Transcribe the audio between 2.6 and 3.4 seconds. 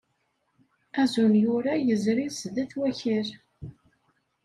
Wakal.